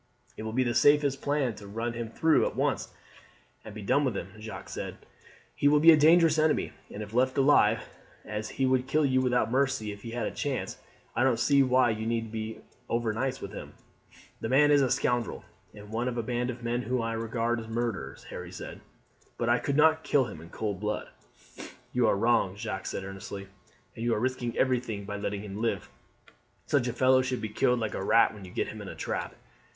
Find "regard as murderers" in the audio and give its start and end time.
17.13-18.23